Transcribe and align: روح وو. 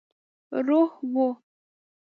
روح 0.67 0.89
وو. 1.13 1.27